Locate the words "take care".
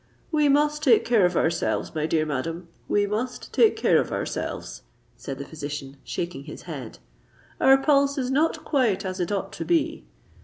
0.81-1.27, 3.53-3.99